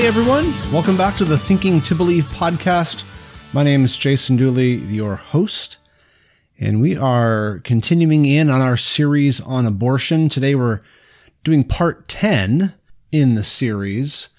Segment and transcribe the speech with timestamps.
[0.00, 3.04] Hey everyone, welcome back to the Thinking to Believe podcast.
[3.52, 5.76] My name is Jason Dulle, your host,
[6.58, 10.30] and we are continuing in on our series on abortion.
[10.30, 10.80] Today we're
[11.44, 12.72] doing part 10
[13.12, 14.30] in the series.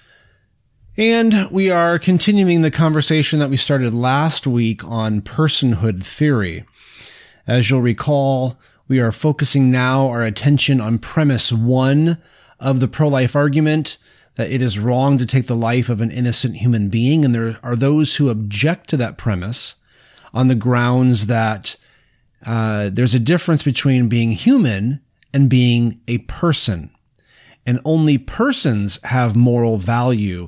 [0.98, 6.66] And we are continuing the conversation that we started last week on personhood theory.
[7.46, 12.18] As you'll recall, we are focusing now our attention on premise one
[12.60, 14.00] of the pro life argument
[14.36, 17.26] that it is wrong to take the life of an innocent human being.
[17.26, 19.76] And there are those who object to that premise
[20.34, 21.76] on the grounds that
[22.46, 25.02] uh, there's a difference between being human
[25.34, 26.92] and being a person.
[27.66, 30.48] And only persons have moral value.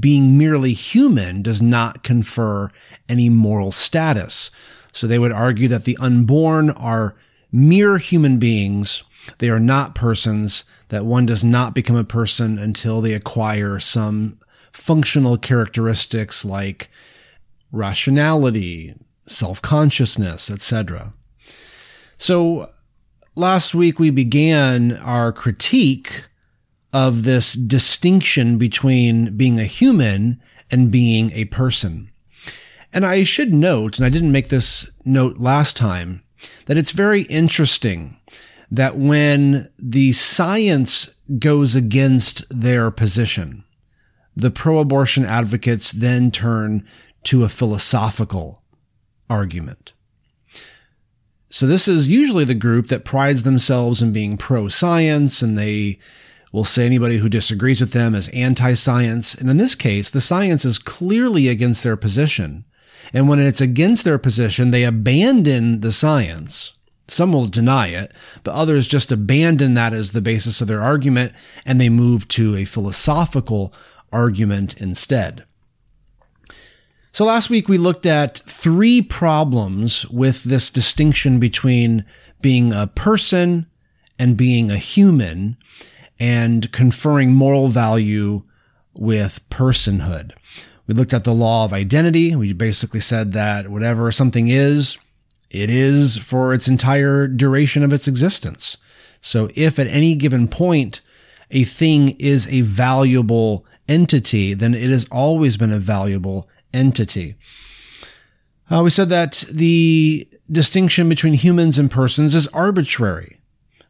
[0.00, 2.70] Being merely human does not confer
[3.08, 4.50] any moral status.
[4.92, 7.16] So they would argue that the unborn are
[7.52, 9.02] mere human beings.
[9.38, 14.38] They are not persons that one does not become a person until they acquire some
[14.72, 16.90] functional characteristics like
[17.72, 18.94] rationality,
[19.26, 21.12] self-consciousness, etc.
[22.16, 22.70] So
[23.34, 26.24] last week we began our critique
[26.92, 32.10] of this distinction between being a human and being a person.
[32.92, 36.22] And I should note, and I didn't make this note last time,
[36.66, 38.17] that it's very interesting
[38.70, 43.64] that when the science goes against their position,
[44.36, 46.86] the pro abortion advocates then turn
[47.24, 48.62] to a philosophical
[49.28, 49.92] argument.
[51.50, 55.98] So this is usually the group that prides themselves in being pro science and they
[56.52, 59.34] will say anybody who disagrees with them is anti science.
[59.34, 62.64] And in this case, the science is clearly against their position.
[63.12, 66.72] And when it's against their position, they abandon the science
[67.08, 68.12] some will deny it,
[68.44, 71.32] but others just abandon that as the basis of their argument
[71.64, 73.72] and they move to a philosophical
[74.12, 75.44] argument instead.
[77.12, 82.04] So last week we looked at three problems with this distinction between
[82.40, 83.66] being a person
[84.18, 85.56] and being a human
[86.20, 88.42] and conferring moral value
[88.94, 90.32] with personhood.
[90.86, 92.34] We looked at the law of identity.
[92.34, 94.96] We basically said that whatever something is,
[95.50, 98.76] it is for its entire duration of its existence.
[99.20, 101.00] So if at any given point
[101.50, 107.36] a thing is a valuable entity, then it has always been a valuable entity.
[108.70, 113.38] Uh, we said that the distinction between humans and persons is arbitrary.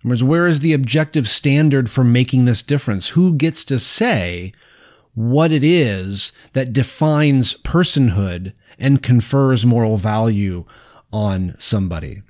[0.05, 3.09] Words, where is the objective standard for making this difference?
[3.09, 4.53] Who gets to say
[5.15, 10.65] what it is that defines personhood and confers moral value
[11.13, 12.23] on somebody.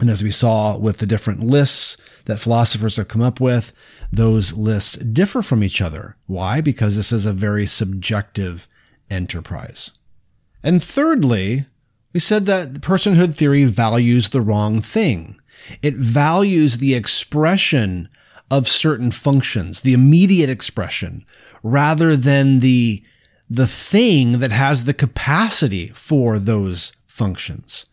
[0.00, 3.72] And as we saw with the different lists that philosophers have come up with,
[4.12, 6.16] those lists differ from each other.
[6.26, 6.60] Why?
[6.60, 8.68] Because this is a very subjective
[9.10, 9.92] enterprise.
[10.62, 11.64] And thirdly,
[12.12, 15.40] we said that personhood theory values the wrong thing.
[15.82, 18.08] It values the expression
[18.50, 21.24] of certain functions, the immediate expression,
[21.62, 23.02] rather than the,
[23.48, 27.86] the thing that has the capacity for those functions.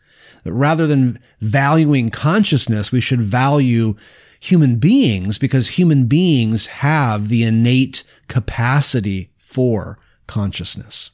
[0.45, 3.95] Rather than valuing consciousness, we should value
[4.39, 9.97] human beings because human beings have the innate capacity for
[10.27, 11.11] consciousness.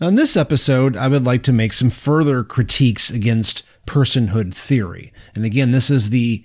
[0.00, 5.12] Now, in this episode, I would like to make some further critiques against personhood theory.
[5.34, 6.44] And again, this is the,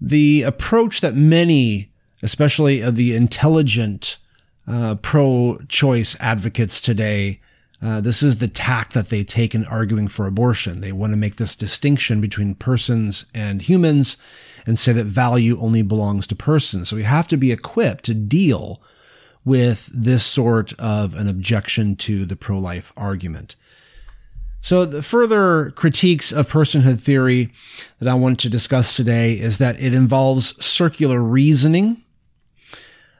[0.00, 1.92] the approach that many,
[2.22, 4.16] especially of the intelligent
[4.66, 7.40] uh, pro choice advocates today,
[7.82, 10.80] uh, this is the tack that they take in arguing for abortion.
[10.80, 14.16] They want to make this distinction between persons and humans
[14.64, 16.88] and say that value only belongs to persons.
[16.88, 18.80] So we have to be equipped to deal
[19.44, 23.56] with this sort of an objection to the pro life argument.
[24.60, 27.52] So the further critiques of personhood theory
[27.98, 32.00] that I want to discuss today is that it involves circular reasoning,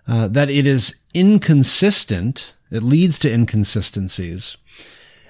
[0.07, 4.57] uh, that it is inconsistent it leads to inconsistencies.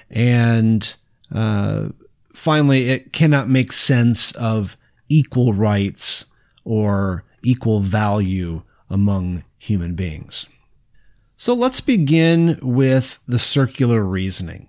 [0.08, 0.94] And
[1.34, 1.88] uh,
[2.32, 4.76] finally, it cannot make sense of
[5.08, 6.24] equal rights
[6.64, 10.46] or equal value among human beings.
[11.36, 14.68] So let's begin with the circular reasoning.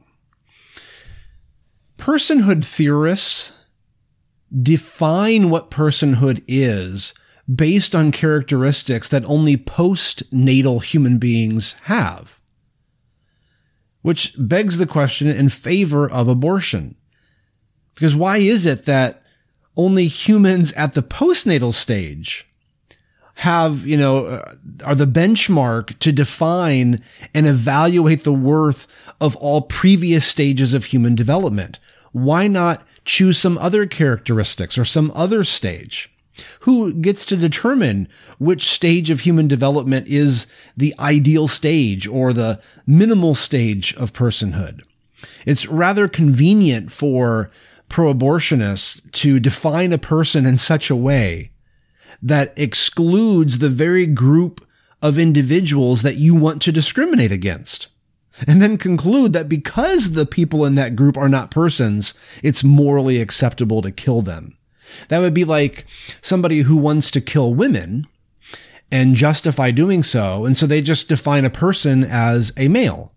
[1.99, 3.51] Personhood theorists
[4.61, 7.13] define what personhood is
[7.53, 12.39] based on characteristics that only postnatal human beings have
[14.03, 16.95] which begs the question in favor of abortion.
[17.95, 19.23] Because why is it that
[19.75, 22.47] only humans at the postnatal stage
[23.35, 24.53] have, you know, uh,
[24.85, 27.01] are the benchmark to define
[27.33, 28.85] and evaluate the worth
[29.19, 31.79] of all previous stages of human development.
[32.11, 36.12] Why not choose some other characteristics or some other stage?
[36.61, 38.07] Who gets to determine
[38.39, 44.81] which stage of human development is the ideal stage or the minimal stage of personhood?
[45.45, 47.51] It's rather convenient for
[47.89, 51.51] pro abortionists to define a person in such a way
[52.21, 54.65] that excludes the very group
[55.01, 57.87] of individuals that you want to discriminate against.
[58.47, 63.21] And then conclude that because the people in that group are not persons, it's morally
[63.21, 64.57] acceptable to kill them.
[65.09, 65.85] That would be like
[66.21, 68.07] somebody who wants to kill women
[68.91, 70.45] and justify doing so.
[70.45, 73.11] And so they just define a person as a male.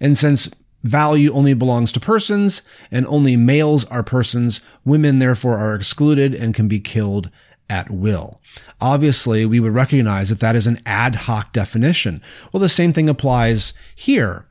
[0.00, 0.50] And since
[0.84, 6.54] value only belongs to persons and only males are persons, women therefore are excluded and
[6.54, 7.30] can be killed
[7.70, 8.40] at will.
[8.80, 12.22] Obviously, we would recognize that that is an ad hoc definition.
[12.52, 14.46] Well, the same thing applies here.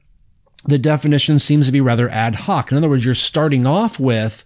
[0.65, 2.71] The definition seems to be rather ad hoc.
[2.71, 4.43] In other words, you're starting off with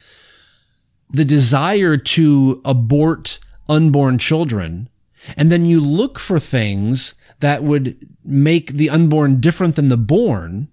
[1.11, 4.89] the desire to abort unborn children,
[5.37, 10.67] and then you look for things that would make the unborn different than the born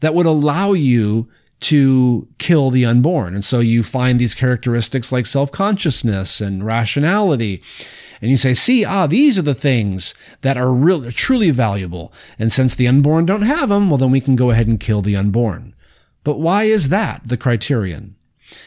[0.00, 1.28] that would allow you
[1.60, 3.34] to kill the unborn.
[3.34, 7.62] And so you find these characteristics like self-consciousness and rationality.
[8.20, 12.12] And you say, see, ah, these are the things that are really, truly valuable.
[12.36, 15.02] And since the unborn don't have them, well, then we can go ahead and kill
[15.02, 15.74] the unborn.
[16.24, 18.16] But why is that the criterion?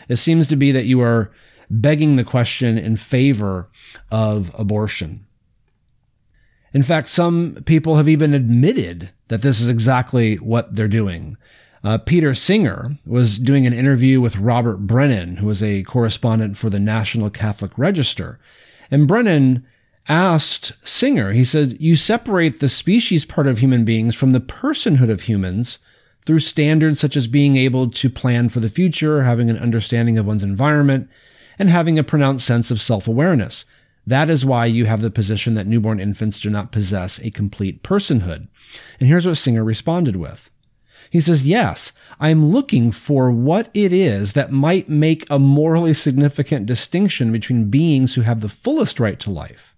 [0.10, 1.32] It seems to be that you are
[1.70, 3.70] begging the question in favor
[4.12, 5.26] of abortion.
[6.74, 11.38] In fact, some people have even admitted that this is exactly what they're doing.
[11.84, 16.70] Uh, Peter Singer was doing an interview with Robert Brennan, who was a correspondent for
[16.70, 18.40] the National Catholic Register.
[18.92, 19.66] And Brennan
[20.10, 25.10] asked Singer, he said, You separate the species part of human beings from the personhood
[25.10, 25.80] of humans
[26.26, 30.26] through standards such as being able to plan for the future, having an understanding of
[30.26, 31.10] one's environment,
[31.60, 33.66] and having a pronounced sense of self awareness.
[34.08, 37.82] That is why you have the position that newborn infants do not possess a complete
[37.82, 38.48] personhood.
[39.00, 40.50] And here's what Singer responded with.
[41.10, 46.66] He says, Yes, I'm looking for what it is that might make a morally significant
[46.66, 49.76] distinction between beings who have the fullest right to life.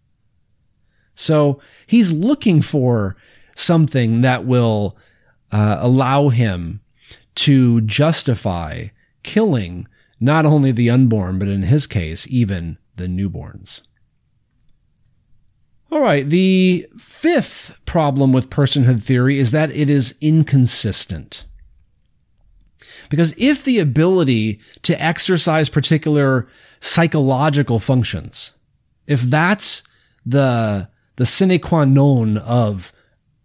[1.16, 3.16] So he's looking for
[3.56, 4.98] something that will
[5.52, 6.82] uh, allow him
[7.36, 8.88] to justify
[9.24, 9.88] killing
[10.20, 13.82] not only the unborn, but in his case, even the newborns.
[15.92, 16.28] All right.
[16.28, 21.46] The fifth problem with personhood theory is that it is inconsistent.
[23.10, 26.48] Because if the ability to exercise particular
[26.82, 28.52] psychological functions,
[29.06, 29.82] if that's
[30.26, 32.92] the, the sine qua non of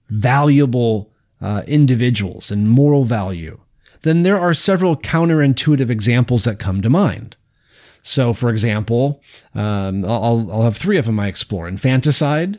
[0.09, 1.12] valuable
[1.43, 3.61] uh, individuals and moral value,
[4.03, 7.37] then there are several counterintuitive examples that come to mind.
[8.03, 9.23] So, for example,
[9.55, 12.59] um, I'll, I'll have three of them I explore infanticide,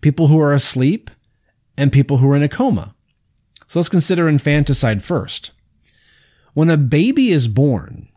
[0.00, 1.10] people who are asleep,
[1.76, 2.94] and people who are in a coma.
[3.66, 5.50] So let's consider infanticide first.
[6.54, 8.08] When a baby is born,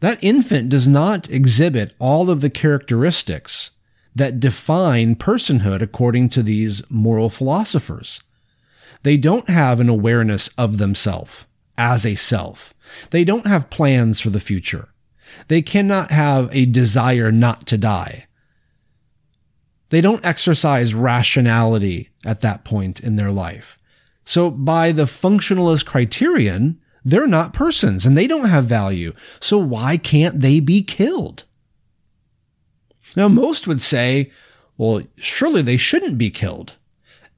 [0.00, 3.72] that infant does not exhibit all of the characteristics
[4.14, 8.20] that define personhood according to these moral philosophers.
[9.02, 12.74] They don't have an awareness of themselves as a self.
[13.10, 14.88] They don't have plans for the future.
[15.48, 18.26] They cannot have a desire not to die.
[19.90, 23.78] They don't exercise rationality at that point in their life.
[24.24, 29.14] So by the functionalist criterion, they're not persons and they don't have value.
[29.40, 31.44] So why can't they be killed?
[33.16, 34.30] Now, most would say,
[34.76, 36.74] well, surely they shouldn't be killed.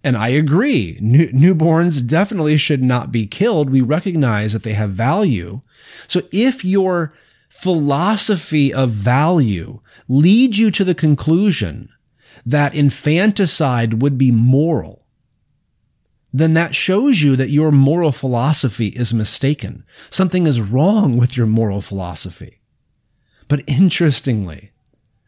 [0.03, 0.99] And I agree.
[1.01, 3.71] New- newborns definitely should not be killed.
[3.71, 5.61] We recognize that they have value.
[6.09, 7.13] So if your
[7.51, 11.91] philosophy of value leads you to the conclusion
[12.47, 15.05] that infanticide would be moral,
[16.33, 19.85] then that shows you that your moral philosophy is mistaken.
[20.09, 22.61] Something is wrong with your moral philosophy.
[23.49, 24.71] But interestingly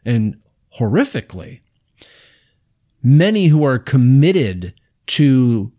[0.05, 0.39] and
[0.79, 1.59] horrifically,
[3.03, 4.73] many who are committed
[5.05, 5.71] to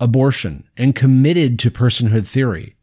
[0.00, 2.76] abortion and committed to personhood theory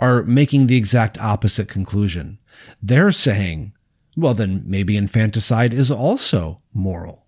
[0.00, 2.38] are making the exact opposite conclusion.
[2.80, 3.72] They're saying,
[4.16, 7.26] well, then maybe infanticide is also moral.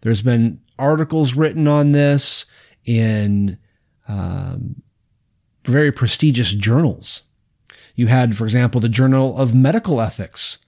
[0.00, 2.46] There's been articles written on this
[2.84, 3.58] in
[4.08, 4.82] um,
[5.64, 7.22] very prestigious journals.
[7.94, 10.58] You had, for example, the Journal of Medical Ethics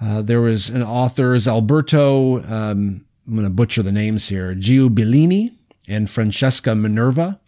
[0.00, 5.54] Uh, there was an authors Alberto, um, I'm going to butcher the names here, Giubilini
[5.88, 7.40] and Francesca Minerva.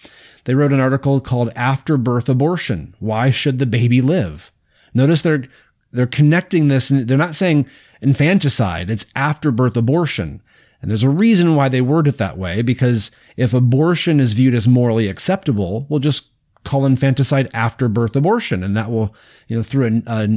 [0.44, 2.94] They wrote an article called After Birth Abortion.
[3.00, 4.50] Why should the baby live?
[4.94, 5.44] Notice they're,
[5.92, 7.66] they're connecting this and they're not saying
[8.00, 8.90] infanticide.
[8.90, 10.40] It's after birth abortion.
[10.80, 14.54] And there's a reason why they word it that way, because if abortion is viewed
[14.54, 16.26] as morally acceptable, we'll just
[16.64, 18.62] call infanticide after birth abortion.
[18.62, 19.14] And that will,
[19.48, 20.28] you know, through a, a,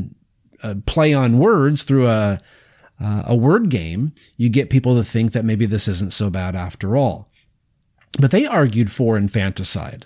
[0.64, 2.40] a play on words, through a,
[3.00, 6.56] uh, a word game, you get people to think that maybe this isn't so bad
[6.56, 7.30] after all.
[8.20, 10.06] But they argued for infanticide.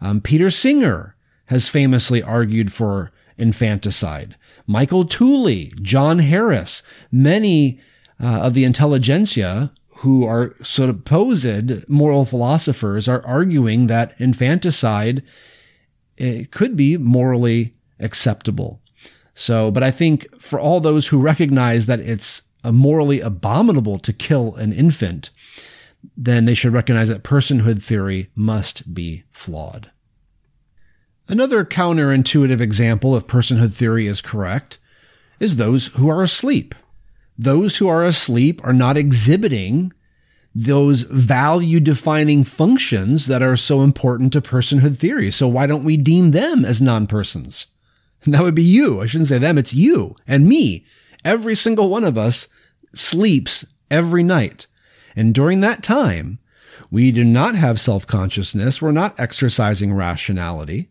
[0.00, 4.36] Um, Peter Singer has famously argued for infanticide.
[4.66, 7.80] Michael Tooley, John Harris, many
[8.22, 15.22] uh, of the intelligentsia who are supposed moral philosophers are arguing that infanticide
[16.18, 18.81] eh, could be morally acceptable.
[19.34, 24.54] So, but I think for all those who recognize that it's morally abominable to kill
[24.56, 25.30] an infant,
[26.16, 29.90] then they should recognize that personhood theory must be flawed.
[31.28, 34.78] Another counterintuitive example of personhood theory is correct
[35.40, 36.74] is those who are asleep.
[37.38, 39.92] Those who are asleep are not exhibiting
[40.54, 45.30] those value defining functions that are so important to personhood theory.
[45.30, 47.66] So why don't we deem them as non persons?
[48.26, 49.00] That would be you.
[49.00, 49.58] I shouldn't say them.
[49.58, 50.86] It's you and me.
[51.24, 52.46] Every single one of us
[52.94, 54.66] sleeps every night.
[55.16, 56.38] And during that time,
[56.90, 58.80] we do not have self consciousness.
[58.80, 60.88] We're not exercising rationality.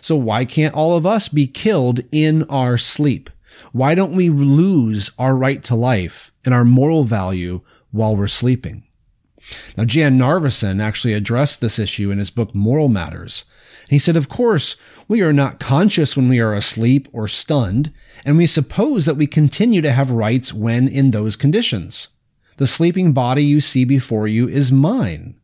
[0.00, 3.28] So why can't all of us be killed in our sleep?
[3.72, 8.84] Why don't we lose our right to life and our moral value while we're sleeping?
[9.76, 13.44] Now, Jan Narveson actually addressed this issue in his book Moral Matters.
[13.88, 14.76] He said, Of course,
[15.06, 17.92] we are not conscious when we are asleep or stunned,
[18.24, 22.08] and we suppose that we continue to have rights when in those conditions.
[22.56, 25.36] The sleeping body you see before you is mine.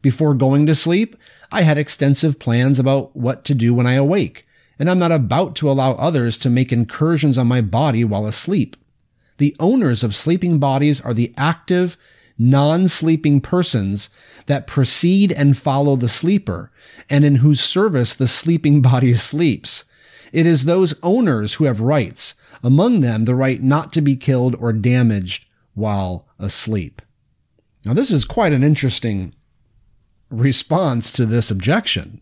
[0.00, 1.16] Before going to sleep,
[1.50, 4.46] I had extensive plans about what to do when I awake,
[4.78, 8.76] and I'm not about to allow others to make incursions on my body while asleep.
[9.38, 11.96] The owners of sleeping bodies are the active,
[12.38, 14.10] non-sleeping persons
[14.46, 16.70] that precede and follow the sleeper,
[17.10, 19.84] and in whose service the sleeping body sleeps.
[20.32, 24.54] It is those owners who have rights, among them the right not to be killed
[24.56, 27.02] or damaged while asleep.
[27.84, 29.34] Now, this is quite an interesting
[30.30, 32.20] response to this objection.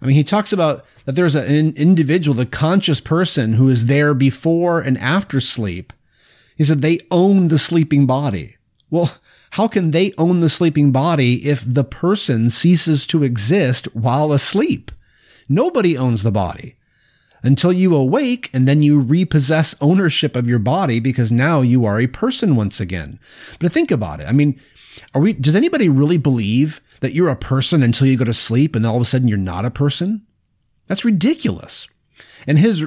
[0.00, 4.14] I mean, he talks about that there's an individual, the conscious person who is there
[4.14, 5.92] before and after sleep.
[6.56, 8.56] He said they own the sleeping body.
[8.90, 9.12] Well,
[9.50, 14.90] how can they own the sleeping body if the person ceases to exist while asleep?
[15.48, 16.76] Nobody owns the body
[17.42, 21.98] until you awake and then you repossess ownership of your body because now you are
[21.98, 23.18] a person once again.
[23.58, 24.28] But think about it.
[24.28, 24.60] I mean,
[25.14, 28.76] are we, does anybody really believe that you're a person until you go to sleep
[28.76, 30.24] and all of a sudden you're not a person?
[30.86, 31.88] That's ridiculous.
[32.46, 32.84] And his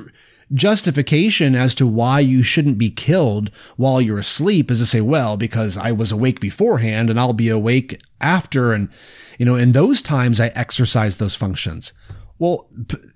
[0.51, 5.37] justification as to why you shouldn't be killed while you're asleep is to say, well,
[5.37, 8.73] because I was awake beforehand and I'll be awake after.
[8.73, 8.89] And,
[9.37, 11.93] you know, in those times I exercise those functions.
[12.39, 12.69] Well,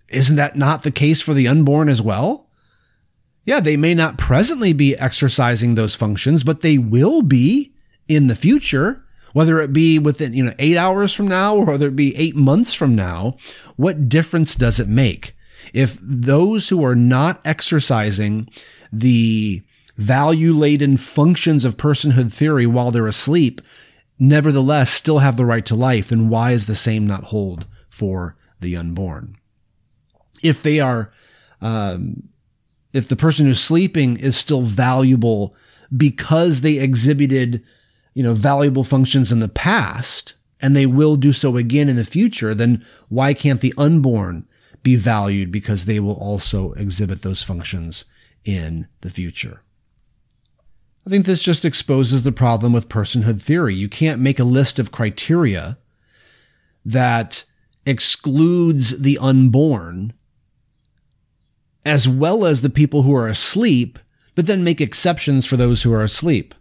[0.09, 2.49] isn't that not the case for the unborn as well?
[3.43, 7.73] Yeah, they may not presently be exercising those functions, but they will be
[8.07, 11.87] in the future, whether it be within, you know, eight hours from now or whether
[11.87, 13.37] it be eight months from now.
[13.77, 15.36] What difference does it make?
[15.73, 18.49] If those who are not exercising
[18.91, 19.63] the
[19.97, 23.61] value laden functions of personhood theory while they're asleep,
[24.19, 28.35] nevertheless still have the right to life, then why is the same not hold for
[28.59, 29.35] the unborn?
[30.41, 31.11] If they are,
[31.61, 32.23] um,
[32.93, 35.55] if the person who's sleeping is still valuable
[35.95, 37.63] because they exhibited,
[38.13, 42.05] you know, valuable functions in the past, and they will do so again in the
[42.05, 44.47] future, then why can't the unborn
[44.83, 48.05] be valued because they will also exhibit those functions
[48.45, 49.61] in the future.
[51.05, 53.75] I think this just exposes the problem with personhood theory.
[53.75, 55.77] You can't make a list of criteria
[56.83, 57.45] that
[57.85, 60.13] excludes the unborn
[61.85, 63.97] as well as the people who are asleep,
[64.35, 66.53] but then make exceptions for those who are asleep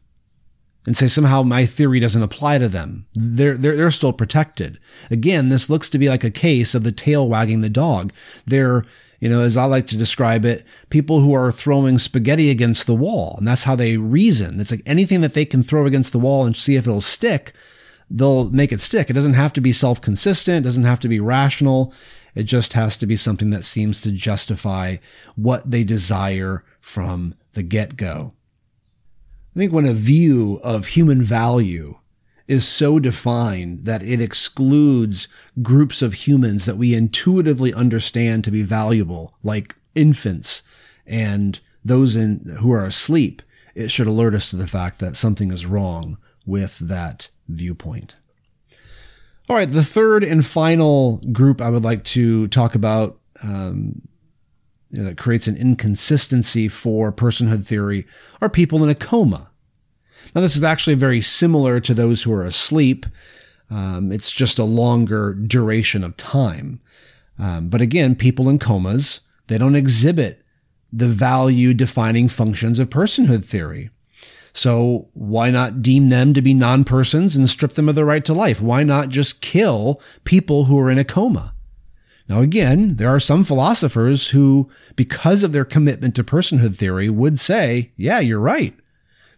[0.86, 3.06] and say somehow my theory doesn't apply to them.
[3.14, 4.78] They're, they're, they're still protected.
[5.10, 8.12] Again, this looks to be like a case of the tail wagging the dog.
[8.46, 8.84] They're,
[9.18, 12.94] you know, as I like to describe it, people who are throwing spaghetti against the
[12.94, 13.34] wall.
[13.38, 14.60] And that's how they reason.
[14.60, 17.52] It's like anything that they can throw against the wall and see if it'll stick,
[18.08, 19.10] they'll make it stick.
[19.10, 20.64] It doesn't have to be self consistent.
[20.64, 21.92] It doesn't have to be rational.
[22.36, 24.98] It just has to be something that seems to justify
[25.34, 28.34] what they desire from the get go.
[29.56, 31.98] I think when a view of human value
[32.46, 35.28] is so defined that it excludes
[35.62, 40.60] groups of humans that we intuitively understand to be valuable, like infants
[41.06, 43.40] and those in, who are asleep,
[43.74, 48.14] it should alert us to the fact that something is wrong with that viewpoint.
[49.48, 54.02] All right, the third and final group I would like to talk about um,
[54.90, 58.06] you know, that creates an inconsistency for personhood theory
[58.40, 59.50] are people in a coma.
[60.34, 63.06] Now, this is actually very similar to those who are asleep.
[63.70, 66.80] Um, it's just a longer duration of time.
[67.38, 70.44] Um, but again, people in comas, they don't exhibit
[70.92, 73.90] the value defining functions of personhood theory.
[74.52, 78.32] So why not deem them to be non-persons and strip them of their right to
[78.32, 78.60] life?
[78.60, 81.52] Why not just kill people who are in a coma?
[82.28, 87.38] Now, again, there are some philosophers who, because of their commitment to personhood theory, would
[87.38, 88.74] say, yeah, you're right.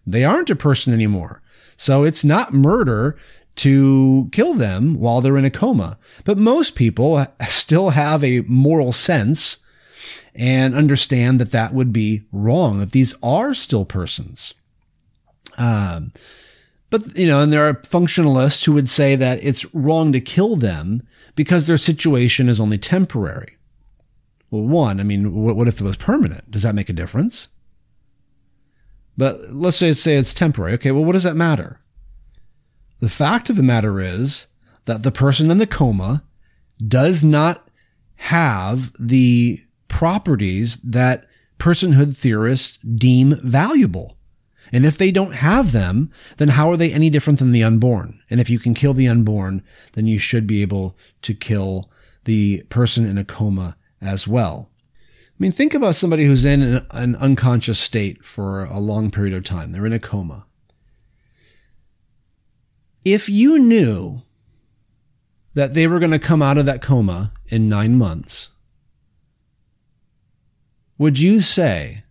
[0.06, 1.42] They aren't a person anymore.
[1.76, 3.16] So it's not murder
[3.56, 5.98] to kill them while they're in a coma.
[6.24, 9.58] But most people still have a moral sense
[10.34, 14.54] and understand that that would be wrong, that these are still persons.
[15.58, 16.12] Um,
[16.90, 20.56] but, you know, and there are functionalists who would say that it's wrong to kill
[20.56, 23.56] them because their situation is only temporary.
[24.50, 26.50] Well, one, I mean, what, what if it was permanent?
[26.50, 27.48] Does that make a difference?
[29.16, 30.74] But let's say, say it's temporary.
[30.74, 31.80] Okay, well, what does that matter?
[33.00, 34.46] The fact of the matter is
[34.86, 36.24] that the person in the coma
[36.86, 37.68] does not
[38.16, 41.26] have the properties that
[41.58, 44.17] personhood theorists deem valuable.
[44.72, 48.20] And if they don't have them, then how are they any different than the unborn?
[48.30, 49.62] And if you can kill the unborn,
[49.94, 51.90] then you should be able to kill
[52.24, 54.68] the person in a coma as well.
[54.94, 59.34] I mean, think about somebody who's in an, an unconscious state for a long period
[59.34, 59.72] of time.
[59.72, 60.46] They're in a coma.
[63.04, 64.22] If you knew
[65.54, 68.50] that they were going to come out of that coma in nine months,
[70.98, 72.02] would you say,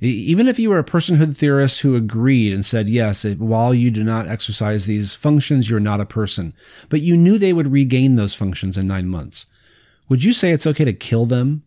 [0.00, 4.02] even if you were a personhood theorist who agreed and said, yes, while you do
[4.02, 6.54] not exercise these functions, you're not a person,
[6.88, 9.46] but you knew they would regain those functions in nine months,
[10.08, 11.62] would you say it's okay to kill them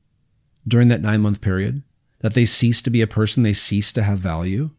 [0.68, 1.84] during that nine month period?
[2.22, 4.72] That they cease to be a person, they cease to have value?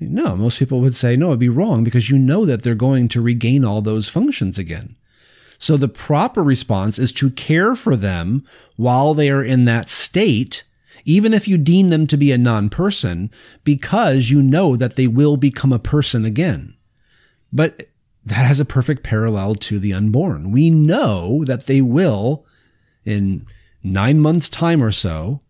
[0.00, 3.08] No, most people would say, no, it'd be wrong because you know that they're going
[3.08, 4.96] to regain all those functions again.
[5.58, 8.44] So the proper response is to care for them
[8.76, 10.64] while they are in that state,
[11.04, 13.30] even if you deem them to be a non person,
[13.62, 16.76] because you know that they will become a person again.
[17.52, 17.88] But
[18.24, 20.50] that has a perfect parallel to the unborn.
[20.50, 22.46] We know that they will,
[23.04, 23.46] in
[23.82, 25.40] nine months' time or so,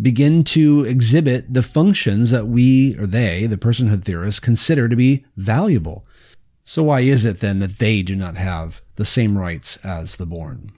[0.00, 5.24] begin to exhibit the functions that we or they, the personhood theorists, consider to be
[5.36, 6.06] valuable.
[6.64, 10.26] So why is it then that they do not have the same rights as the
[10.26, 10.72] born?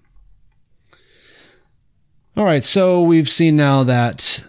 [2.39, 4.45] All right, so we've seen now that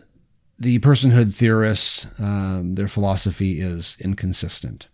[0.59, 4.87] the personhood theorists, um, their philosophy is inconsistent.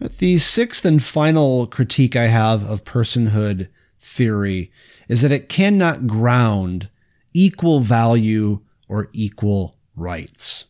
[0.00, 3.68] The sixth and final critique I have of personhood
[4.00, 4.72] theory
[5.06, 6.88] is that it cannot ground
[7.34, 10.64] equal value or equal rights.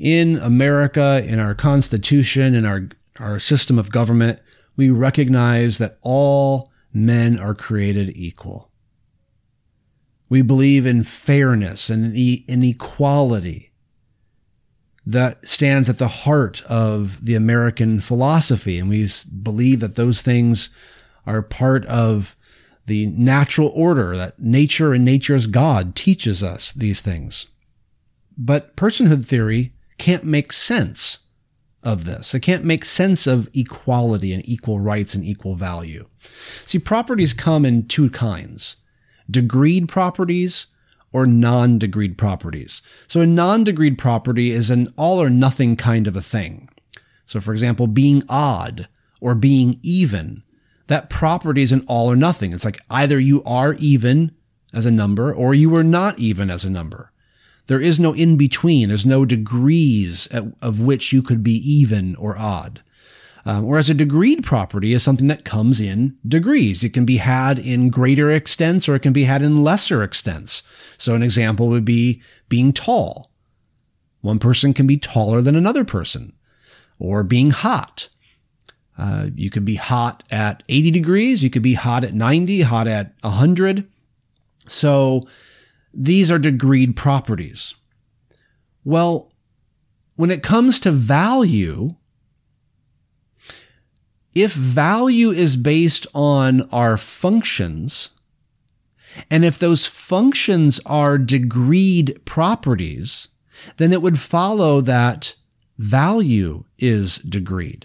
[0.00, 2.88] In America, in our Constitution, in our,
[3.20, 4.40] our system of government,
[4.74, 8.67] we recognize that all men are created equal.
[10.28, 13.70] We believe in fairness and in equality
[15.06, 18.78] that stands at the heart of the American philosophy.
[18.78, 19.08] And we
[19.42, 20.68] believe that those things
[21.26, 22.36] are part of
[22.84, 27.46] the natural order that nature and nature's God teaches us these things.
[28.36, 31.18] But personhood theory can't make sense
[31.82, 32.34] of this.
[32.34, 36.06] It can't make sense of equality and equal rights and equal value.
[36.66, 38.76] See, properties come in two kinds
[39.30, 40.66] degreed properties
[41.12, 42.82] or non degreed properties.
[43.06, 46.68] So, a non degreed property is an all or nothing kind of a thing.
[47.26, 48.88] So, for example, being odd
[49.20, 50.42] or being even
[50.88, 52.52] that property is an all or nothing.
[52.52, 54.32] It's like either you are even
[54.72, 57.12] as a number or you are not even as a number.
[57.66, 58.88] There is no in between.
[58.88, 62.82] There's no degrees at, of which you could be even or odd.
[63.48, 66.84] Um, whereas a degreed property is something that comes in degrees.
[66.84, 70.62] It can be had in greater extents or it can be had in lesser extents.
[70.98, 73.30] So an example would be being tall.
[74.20, 76.34] One person can be taller than another person
[76.98, 78.10] or being hot
[78.98, 82.86] Uh, you could be hot at 80 degrees, you could be hot at 90, hot
[82.88, 83.86] at 100.
[84.66, 85.26] So
[85.94, 87.76] these are degreed properties.
[88.84, 89.32] Well,
[90.16, 91.90] when it comes to value,
[94.38, 98.10] if value is based on our functions,
[99.30, 103.28] and if those functions are degreed properties,
[103.78, 105.34] then it would follow that
[105.76, 107.84] value is degreed.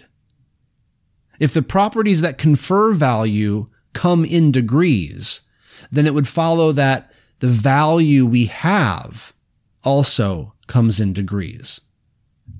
[1.40, 5.40] If the properties that confer value come in degrees,
[5.90, 9.32] then it would follow that the value we have
[9.82, 11.80] also comes in degrees.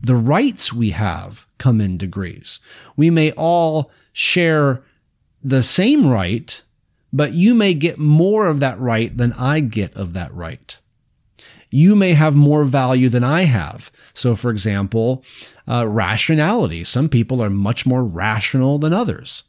[0.00, 2.60] The rights we have come in degrees.
[2.96, 4.82] We may all share
[5.42, 6.62] the same right,
[7.12, 10.76] but you may get more of that right than I get of that right.
[11.70, 13.90] You may have more value than I have.
[14.14, 15.24] So, for example,
[15.66, 16.84] uh, rationality.
[16.84, 19.42] Some people are much more rational than others.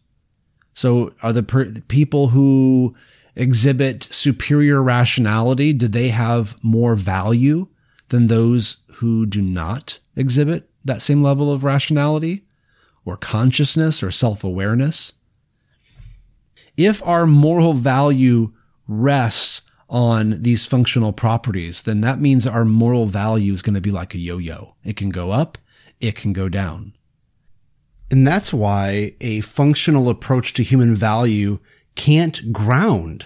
[0.73, 2.95] So, are the per- people who
[3.35, 7.67] exhibit superior rationality, do they have more value
[8.09, 12.45] than those who do not exhibit that same level of rationality
[13.03, 15.11] or consciousness or self awareness?
[16.77, 18.53] If our moral value
[18.87, 23.91] rests on these functional properties, then that means our moral value is going to be
[23.91, 24.75] like a yo yo.
[24.83, 25.57] It can go up,
[25.99, 26.93] it can go down.
[28.11, 31.59] And that's why a functional approach to human value
[31.95, 33.25] can't ground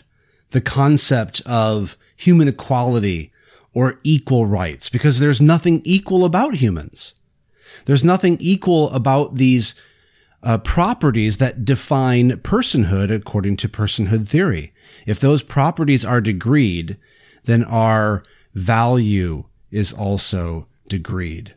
[0.52, 3.32] the concept of human equality
[3.74, 7.14] or equal rights because there's nothing equal about humans.
[7.86, 9.76] There's nothing equal about these
[10.42, 14.74] uh, properties that define personhood according to personhood theory.
[15.06, 16.98] If those properties are degreed,
[17.46, 21.54] then our value is also degreed.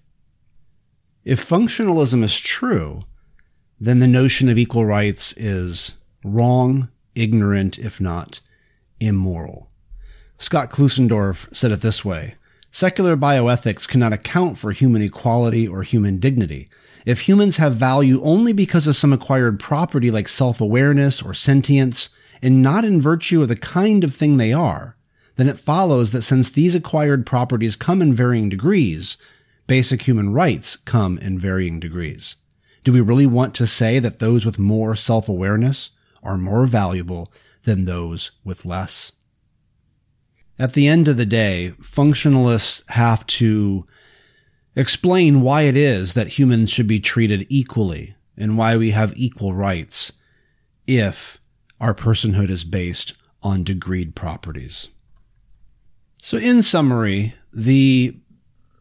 [1.24, 3.04] If functionalism is true,
[3.80, 5.92] then the notion of equal rights is
[6.24, 8.40] wrong, ignorant, if not
[9.00, 9.70] immoral.
[10.38, 12.34] Scott Klusendorf said it this way
[12.74, 16.66] Secular bioethics cannot account for human equality or human dignity.
[17.04, 22.08] If humans have value only because of some acquired property like self awareness or sentience,
[22.40, 24.96] and not in virtue of the kind of thing they are,
[25.36, 29.18] then it follows that since these acquired properties come in varying degrees,
[29.66, 32.36] basic human rights come in varying degrees.
[32.84, 35.90] Do we really want to say that those with more self awareness
[36.22, 37.30] are more valuable
[37.64, 39.12] than those with less.
[40.62, 43.84] At the end of the day, functionalists have to
[44.76, 49.54] explain why it is that humans should be treated equally and why we have equal
[49.54, 50.12] rights
[50.86, 51.40] if
[51.80, 54.88] our personhood is based on degreed properties.
[56.22, 58.16] So, in summary, the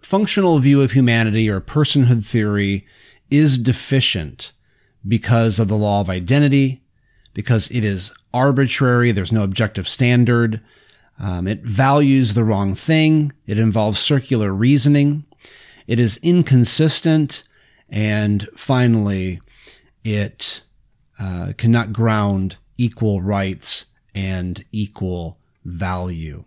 [0.03, 2.85] functional view of humanity or personhood theory
[3.31, 4.51] is deficient
[5.07, 6.83] because of the law of identity,
[7.33, 9.11] because it is arbitrary.
[9.11, 10.61] There's no objective standard.
[11.21, 13.31] Um, it values the wrong thing.
[13.45, 15.23] It involves circular reasoning.
[15.85, 17.43] It is inconsistent.
[17.89, 19.39] And finally,
[20.03, 20.63] it
[21.19, 26.43] uh, cannot ground equal rights and equal value.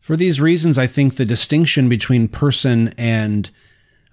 [0.00, 3.50] For these reasons, I think the distinction between person and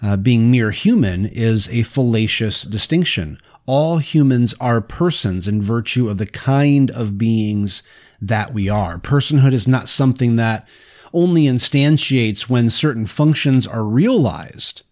[0.01, 6.17] uh, being mere human is a fallacious distinction all humans are persons in virtue of
[6.17, 7.83] the kind of beings
[8.21, 8.97] that we are.
[8.97, 10.67] Personhood is not something that
[11.13, 14.83] only instantiates when certain functions are realized,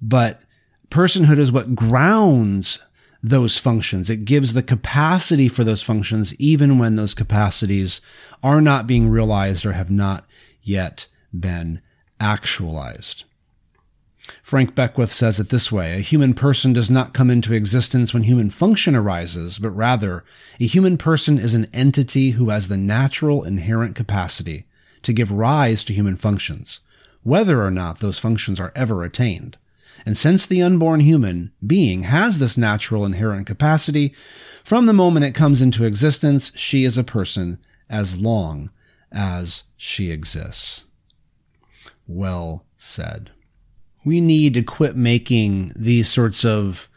[0.00, 0.40] but
[0.90, 2.78] personhood is what grounds
[3.22, 4.10] those functions.
[4.10, 8.00] It gives the capacity for those functions even when those capacities
[8.42, 10.26] are not being realized or have not
[10.62, 11.80] yet been
[12.20, 13.24] actualized.
[14.42, 18.22] Frank Beckwith says it this way A human person does not come into existence when
[18.22, 20.24] human function arises, but rather,
[20.58, 24.64] a human person is an entity who has the natural inherent capacity
[25.02, 26.80] to give rise to human functions,
[27.22, 29.58] whether or not those functions are ever attained.
[30.06, 34.14] And since the unborn human being has this natural inherent capacity,
[34.64, 37.58] from the moment it comes into existence, she is a person
[37.90, 38.70] as long
[39.12, 40.84] as she exists.
[42.06, 43.30] Well said
[44.04, 46.88] we need to quit making these sorts of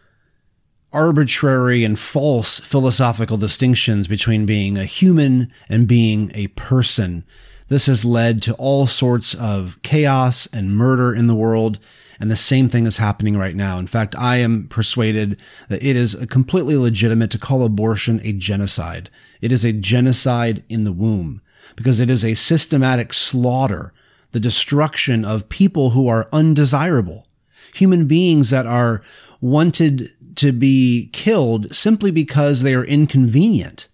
[0.93, 7.25] arbitrary and false philosophical distinctions between being a human and being a person.
[7.67, 11.79] This has led to all sorts of chaos and murder in the world.
[12.19, 13.77] And the same thing is happening right now.
[13.77, 19.09] In fact, I am persuaded that it is completely legitimate to call abortion a genocide.
[19.41, 21.41] It is a genocide in the womb
[21.75, 23.93] because it is a systematic slaughter
[24.31, 27.25] the destruction of people who are undesirable,
[27.73, 29.01] human beings that are
[29.41, 33.87] wanted to be killed simply because they are inconvenient.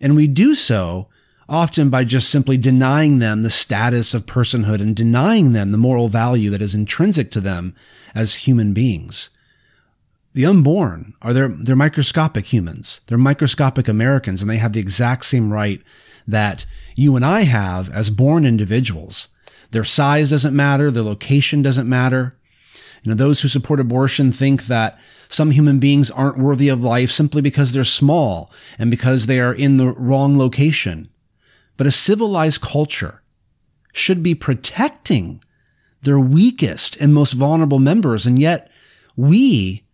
[0.00, 1.08] And we do so
[1.48, 6.08] often by just simply denying them the status of personhood and denying them the moral
[6.08, 7.74] value that is intrinsic to them
[8.14, 9.30] as human beings.
[10.32, 13.00] The unborn are they're, they're microscopic humans.
[13.08, 15.82] They're microscopic Americans and they have the exact same right
[16.26, 19.26] that you and I have as born individuals.
[19.70, 20.90] Their size doesn't matter.
[20.90, 22.36] Their location doesn't matter.
[23.02, 27.10] You know, those who support abortion think that some human beings aren't worthy of life
[27.10, 31.08] simply because they're small and because they are in the wrong location.
[31.76, 33.22] But a civilized culture
[33.92, 35.42] should be protecting
[36.02, 38.26] their weakest and most vulnerable members.
[38.26, 38.70] And yet
[39.16, 39.84] we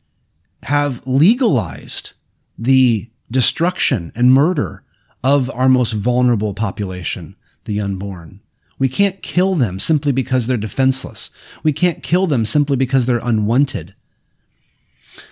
[0.64, 2.12] have legalized
[2.58, 4.82] the destruction and murder
[5.22, 8.40] of our most vulnerable population, the unborn.
[8.78, 11.30] We can't kill them simply because they're defenseless.
[11.62, 13.94] We can't kill them simply because they're unwanted.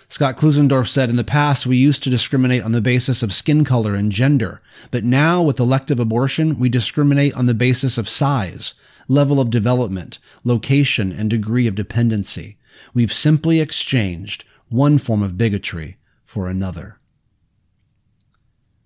[0.09, 3.63] Scott Klusendorf said, in the past, we used to discriminate on the basis of skin
[3.63, 8.73] color and gender, but now with elective abortion, we discriminate on the basis of size,
[9.07, 12.57] level of development, location, and degree of dependency.
[12.93, 16.97] We've simply exchanged one form of bigotry for another.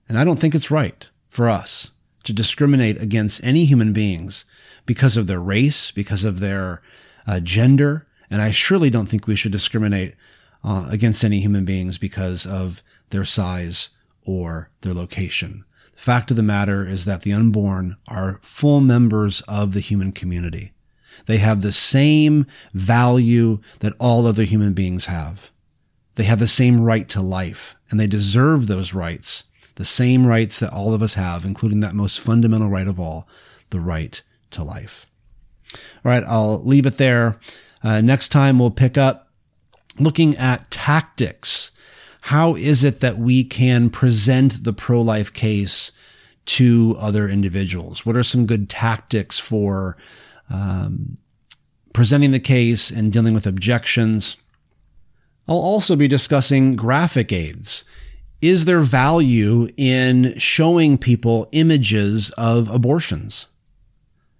[0.07, 1.91] And I don't think it's right for us
[2.29, 4.45] to discriminate against any human beings
[4.85, 6.79] because of their race, because of their
[7.25, 8.05] uh, gender.
[8.29, 10.13] And I surely don't think we should discriminate
[10.63, 13.89] uh, against any human beings because of their size
[14.23, 15.65] or their location.
[15.95, 20.11] The fact of the matter is that the unborn are full members of the human
[20.11, 20.73] community.
[21.25, 25.49] They have the same value that all other human beings have.
[26.13, 29.45] They have the same right to life and they deserve those rights
[29.79, 33.29] the same rights that all of us have, including that most fundamental right of all,
[33.69, 35.07] the right to life.
[35.73, 37.39] All right, I'll leave it there.
[37.81, 39.31] Uh, next time we'll pick up
[39.97, 41.71] looking at tactics.
[42.23, 45.93] How is it that we can present the pro life case
[46.47, 48.05] to other individuals?
[48.05, 49.95] What are some good tactics for
[50.49, 51.17] um,
[51.93, 54.35] presenting the case and dealing with objections?
[55.47, 57.85] I'll also be discussing graphic aids
[58.41, 63.47] is there value in showing people images of abortions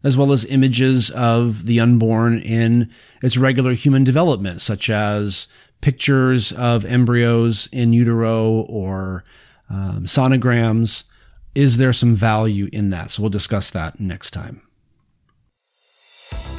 [0.04, 2.90] as well as images of the unborn in
[3.22, 5.48] its regular human development, such as
[5.82, 9.24] pictures of embryos in utero or
[9.70, 11.04] um, sonograms?
[11.56, 13.12] Is there some value in that?
[13.12, 14.62] So we'll discuss that next time.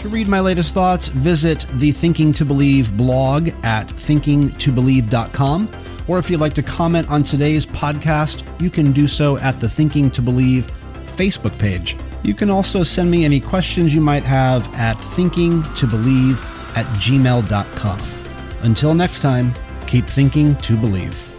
[0.01, 5.69] To read my latest thoughts, visit the Thinking to Believe blog at thinkingtobelieve.com.
[6.11, 9.69] Or if you'd like to comment on today's podcast, you can do so at the
[9.69, 10.67] Thinking to Believe
[11.15, 11.97] Facebook page.
[12.25, 18.01] You can also send me any questions you might have at thinkingtobelieve at gmail.com.
[18.63, 19.55] Until next time,
[19.87, 21.30] keep thinking to believe.